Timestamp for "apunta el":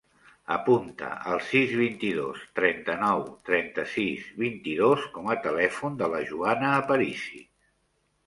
0.53-1.41